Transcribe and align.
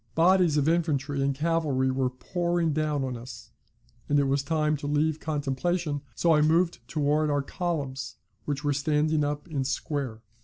Bodies 0.15 0.57
of 0.57 0.67
infantry 0.67 1.21
and 1.21 1.35
cavalry 1.35 1.91
were 1.91 2.09
pouring 2.09 2.73
down 2.73 3.03
on 3.03 3.15
us, 3.15 3.51
and 4.09 4.17
it 4.19 4.23
was 4.23 4.41
time 4.41 4.75
to 4.77 4.87
leave 4.87 5.19
contemplation, 5.19 6.01
so 6.15 6.33
I 6.33 6.41
moved 6.41 6.79
towards 6.87 7.29
our 7.29 7.43
columns, 7.43 8.15
which 8.45 8.63
were 8.63 8.73
standing 8.73 9.23
up 9.23 9.47
in 9.47 9.63
square. 9.63 10.21